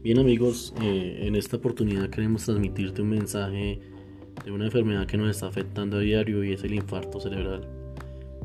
Bien 0.00 0.20
amigos, 0.20 0.72
eh, 0.80 1.24
en 1.26 1.34
esta 1.34 1.56
oportunidad 1.56 2.08
queremos 2.08 2.44
transmitirte 2.44 3.02
un 3.02 3.08
mensaje 3.08 3.80
de 4.44 4.52
una 4.52 4.66
enfermedad 4.66 5.06
que 5.08 5.16
nos 5.16 5.28
está 5.28 5.48
afectando 5.48 5.96
a 5.96 6.00
diario 6.00 6.44
y 6.44 6.52
es 6.52 6.62
el 6.62 6.74
infarto 6.74 7.18
cerebral. 7.18 7.66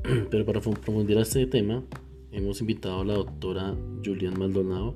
Pero 0.32 0.46
para 0.48 0.62
profundizar 0.62 1.22
este 1.22 1.46
tema, 1.46 1.84
hemos 2.32 2.60
invitado 2.60 3.02
a 3.02 3.06
la 3.06 3.14
doctora 3.14 3.76
Julián 4.04 4.40
Maldonado. 4.40 4.96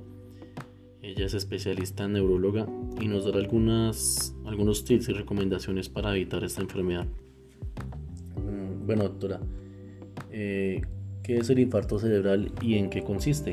Ella 1.00 1.26
es 1.26 1.34
especialista 1.34 2.04
en 2.04 2.14
neuróloga 2.14 2.66
y 3.00 3.06
nos 3.06 3.24
dará 3.24 3.38
algunas, 3.38 4.34
algunos 4.44 4.84
tips 4.84 5.10
y 5.10 5.12
recomendaciones 5.12 5.88
para 5.88 6.10
evitar 6.10 6.42
esta 6.42 6.60
enfermedad. 6.60 7.06
Bueno, 8.84 9.04
doctora, 9.04 9.40
eh, 10.32 10.82
¿qué 11.22 11.36
es 11.36 11.50
el 11.50 11.60
infarto 11.60 12.00
cerebral 12.00 12.50
y 12.60 12.74
en 12.74 12.90
qué 12.90 13.04
consiste? 13.04 13.52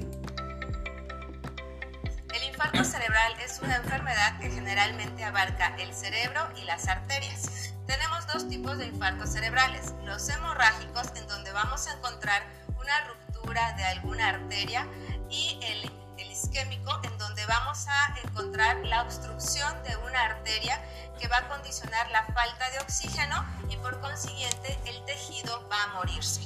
Infarto 2.76 2.98
cerebral 2.98 3.34
es 3.40 3.60
una 3.62 3.78
enfermedad 3.78 4.38
que 4.38 4.52
generalmente 4.52 5.24
abarca 5.24 5.74
el 5.80 5.94
cerebro 5.94 6.42
y 6.58 6.66
las 6.66 6.90
arterias. 6.90 7.72
Tenemos 7.88 8.28
dos 8.28 8.50
tipos 8.50 8.78
de 8.78 8.88
infartos 8.88 9.32
cerebrales, 9.32 9.94
los 10.04 10.28
hemorrágicos 10.28 11.08
en 11.16 11.26
donde 11.30 11.54
vamos 11.54 11.88
a 11.88 11.94
encontrar 11.94 12.44
una 12.78 13.08
ruptura 13.08 13.72
de 13.78 13.84
alguna 13.86 14.28
arteria 14.28 14.86
y 15.30 15.58
el, 15.64 15.90
el 16.18 16.32
isquémico 16.32 17.00
en 17.04 17.18
donde 17.18 17.46
vamos 17.46 17.88
a 17.88 18.20
encontrar 18.26 18.76
la 18.84 19.04
obstrucción 19.04 19.82
de 19.84 19.96
una 19.96 20.26
arteria 20.26 20.82
que 21.18 21.30
va 21.30 21.38
a 21.38 21.48
condicionar 21.48 22.10
la 22.12 22.26
falta 22.26 22.70
de 22.72 22.80
oxígeno 22.80 23.46
y 23.70 23.78
por 23.78 24.02
consiguiente 24.02 24.78
el 24.86 25.06
tejido 25.06 25.66
va 25.70 25.82
a 25.84 25.88
morirse. 25.94 26.42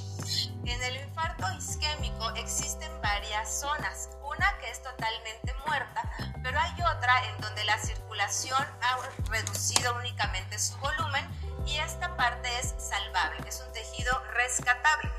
En 0.64 0.80
el 0.82 0.96
infarto 0.96 1.50
isquémico 1.58 2.30
existen 2.36 2.90
varias 3.02 3.60
zonas, 3.60 4.10
una 4.22 4.56
que 4.58 4.70
es 4.70 4.82
totalmente 4.82 5.52
muerta, 5.66 6.02
en 7.28 7.40
donde 7.40 7.64
la 7.64 7.78
circulación 7.78 8.58
ha 8.82 9.30
reducido 9.30 9.96
únicamente 9.96 10.58
su 10.58 10.76
volumen 10.78 11.24
y 11.66 11.76
esta 11.78 12.16
parte 12.16 12.48
es 12.60 12.74
salvable, 12.78 13.48
es 13.48 13.62
un 13.66 13.72
tejido 13.72 14.12
rescatable. 14.34 15.10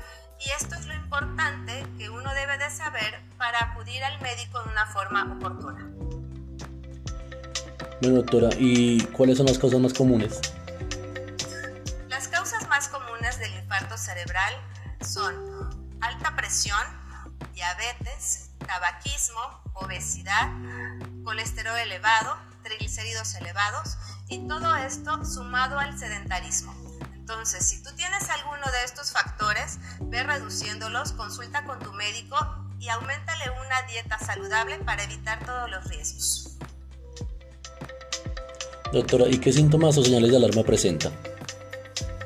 Y 0.44 0.50
esto 0.50 0.74
es 0.74 0.86
lo 0.86 0.94
importante 0.94 1.86
que 1.98 2.10
uno 2.10 2.32
debe 2.34 2.58
de 2.58 2.68
saber 2.70 3.20
para 3.38 3.62
acudir 3.64 4.02
al 4.02 4.20
médico 4.20 4.62
de 4.62 4.70
una 4.70 4.86
forma 4.86 5.32
oportuna. 5.36 5.88
Bueno, 8.00 8.16
doctora, 8.16 8.48
¿y 8.58 9.00
cuáles 9.06 9.36
son 9.36 9.46
las 9.46 9.58
causas 9.58 9.78
más 9.78 9.92
comunes? 9.92 10.40
Las 12.08 12.26
causas 12.26 12.68
más 12.68 12.88
comunes 12.88 13.38
del 13.38 13.54
infarto 13.54 13.96
cerebral 13.96 14.54
son 15.00 15.96
alta 16.00 16.34
presión, 16.34 16.80
diabetes, 17.54 18.50
tabaquismo, 18.66 19.40
obesidad, 19.74 20.50
colesterol 21.24 21.78
elevado, 21.78 22.36
triglicéridos 22.62 23.34
elevados 23.34 23.96
y 24.28 24.46
todo 24.48 24.76
esto 24.76 25.24
sumado 25.24 25.78
al 25.78 25.98
sedentarismo. 25.98 26.74
Entonces, 27.14 27.66
si 27.66 27.82
tú 27.82 27.90
tienes 27.94 28.28
alguno 28.30 28.66
de 28.70 28.84
estos 28.84 29.12
factores, 29.12 29.78
ve 30.00 30.22
reduciéndolos, 30.22 31.12
consulta 31.12 31.64
con 31.64 31.78
tu 31.78 31.92
médico 31.92 32.36
y 32.78 32.88
aumentale 32.88 33.44
una 33.64 33.82
dieta 33.82 34.18
saludable 34.18 34.78
para 34.78 35.04
evitar 35.04 35.44
todos 35.44 35.70
los 35.70 35.84
riesgos. 35.84 36.56
Doctora, 38.92 39.26
¿y 39.28 39.38
qué 39.38 39.52
síntomas 39.52 39.96
o 39.96 40.04
señales 40.04 40.30
de 40.30 40.36
alarma 40.36 40.64
presenta? 40.64 41.10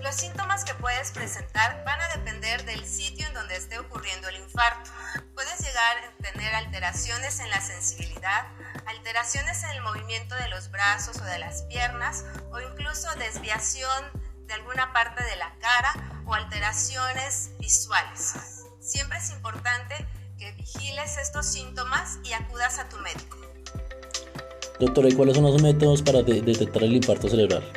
Los 0.03 0.15
síntomas 0.15 0.65
que 0.65 0.75
puedes 0.75 1.13
presentar 1.13 1.85
van 1.85 2.01
a 2.01 2.09
depender 2.17 2.65
del 2.65 2.85
sitio 2.85 3.27
en 3.27 3.35
donde 3.35 3.55
esté 3.57 3.79
ocurriendo 3.79 4.29
el 4.29 4.37
infarto. 4.37 4.91
Puedes 5.35 5.61
llegar 5.61 5.97
a 5.99 6.23
tener 6.23 6.55
alteraciones 6.55 7.39
en 7.39 7.51
la 7.51 7.61
sensibilidad, 7.61 8.47
alteraciones 8.87 9.63
en 9.65 9.71
el 9.71 9.83
movimiento 9.83 10.35
de 10.37 10.49
los 10.49 10.71
brazos 10.71 11.17
o 11.21 11.25
de 11.25 11.39
las 11.39 11.63
piernas 11.63 12.25
o 12.51 12.61
incluso 12.61 13.09
desviación 13.19 14.05
de 14.47 14.55
alguna 14.55 14.93
parte 14.93 15.23
de 15.25 15.37
la 15.37 15.53
cara 15.59 16.23
o 16.25 16.35
alteraciones 16.35 17.51
visuales. 17.59 18.65
Siempre 18.81 19.19
es 19.19 19.31
importante 19.31 20.07
que 20.39 20.53
vigiles 20.53 21.17
estos 21.17 21.47
síntomas 21.47 22.19
y 22.25 22.33
acudas 22.33 22.79
a 22.79 22.89
tu 22.89 22.97
médico. 22.99 23.37
Doctora, 24.79 25.09
¿y 25.09 25.15
cuáles 25.15 25.35
son 25.35 25.45
los 25.45 25.61
métodos 25.63 26.03
para 26.03 26.23
detectar 26.23 26.85
el 26.85 26.95
infarto 26.95 27.29
cerebral? 27.29 27.73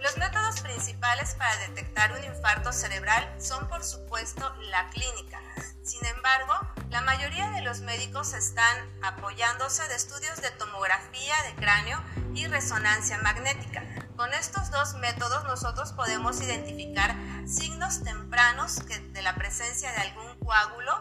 Los 0.00 0.16
métodos 0.16 0.60
principales 0.60 1.34
para 1.34 1.56
detectar 1.66 2.12
un 2.12 2.24
infarto 2.24 2.72
cerebral 2.72 3.28
son 3.38 3.68
por 3.68 3.84
supuesto 3.84 4.54
la 4.70 4.88
clínica. 4.90 5.40
Sin 5.82 6.04
embargo, 6.06 6.54
la 6.98 7.04
mayoría 7.04 7.48
de 7.50 7.62
los 7.62 7.80
médicos 7.82 8.34
están 8.34 8.76
apoyándose 9.04 9.86
de 9.86 9.94
estudios 9.94 10.42
de 10.42 10.50
tomografía 10.50 11.34
de 11.44 11.54
cráneo 11.54 12.02
y 12.34 12.48
resonancia 12.48 13.18
magnética. 13.18 13.84
Con 14.16 14.34
estos 14.34 14.72
dos 14.72 14.94
métodos 14.94 15.44
nosotros 15.44 15.92
podemos 15.92 16.40
identificar 16.40 17.14
signos 17.46 18.02
tempranos 18.02 18.84
de 18.84 19.22
la 19.22 19.36
presencia 19.36 19.92
de 19.92 19.98
algún 19.98 20.40
coágulo 20.40 20.98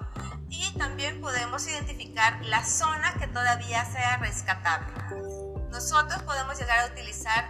y 0.49 0.71
también 0.77 1.19
podemos 1.19 1.67
identificar 1.67 2.45
la 2.45 2.63
zona 2.63 3.15
que 3.15 3.25
todavía 3.25 3.83
sea 3.85 4.17
rescatable. 4.17 4.93
Nosotros 5.71 6.21
podemos 6.21 6.59
llegar 6.59 6.77
a 6.77 6.93
utilizar 6.93 7.49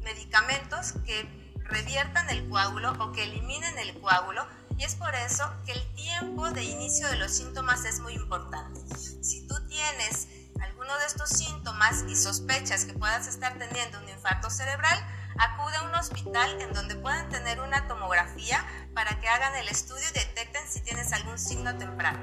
medicamentos 0.00 0.94
que 1.04 1.28
reviertan 1.64 2.30
el 2.30 2.48
coágulo 2.48 2.92
o 3.00 3.12
que 3.12 3.24
eliminen 3.24 3.78
el 3.78 4.00
coágulo 4.00 4.46
y 4.82 4.84
es 4.84 4.96
por 4.96 5.14
eso 5.14 5.44
que 5.64 5.70
el 5.70 5.94
tiempo 5.94 6.50
de 6.50 6.64
inicio 6.64 7.06
de 7.06 7.16
los 7.16 7.30
síntomas 7.30 7.84
es 7.84 8.00
muy 8.00 8.14
importante. 8.14 8.80
Si 8.96 9.46
tú 9.46 9.54
tienes 9.68 10.26
alguno 10.60 10.90
de 10.98 11.06
estos 11.06 11.28
síntomas 11.28 12.04
y 12.08 12.16
sospechas 12.16 12.84
que 12.84 12.92
puedas 12.94 13.28
estar 13.28 13.56
teniendo 13.58 14.00
un 14.00 14.08
infarto 14.08 14.50
cerebral, 14.50 14.98
acude 15.38 15.76
a 15.76 15.88
un 15.88 15.94
hospital 15.94 16.60
en 16.60 16.74
donde 16.74 16.96
puedan 16.96 17.28
tener 17.28 17.60
una 17.60 17.86
tomografía 17.86 18.58
para 18.92 19.20
que 19.20 19.28
hagan 19.28 19.54
el 19.54 19.68
estudio 19.68 20.02
y 20.10 20.18
detecten 20.18 20.62
si 20.68 20.80
tienes 20.80 21.12
algún 21.12 21.38
signo 21.38 21.78
temprano. 21.78 22.18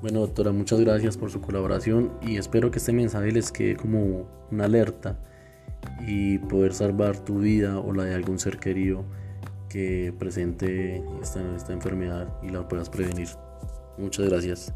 Bueno, 0.00 0.20
doctora, 0.20 0.52
muchas 0.52 0.78
gracias 0.78 1.16
por 1.16 1.32
su 1.32 1.40
colaboración 1.40 2.16
y 2.22 2.36
espero 2.36 2.70
que 2.70 2.78
este 2.78 2.92
mensaje 2.92 3.32
les 3.32 3.50
quede 3.50 3.74
como 3.74 4.28
una 4.52 4.66
alerta 4.66 5.18
y 6.06 6.38
poder 6.38 6.72
salvar 6.72 7.18
tu 7.18 7.40
vida 7.40 7.80
o 7.80 7.92
la 7.92 8.04
de 8.04 8.14
algún 8.14 8.38
ser 8.38 8.60
querido 8.60 9.04
que 9.74 10.14
presente 10.16 11.02
esta, 11.20 11.40
esta 11.56 11.72
enfermedad 11.72 12.28
y 12.44 12.50
la 12.50 12.68
puedas 12.68 12.88
prevenir. 12.88 13.26
Muchas 13.98 14.28
gracias. 14.28 14.72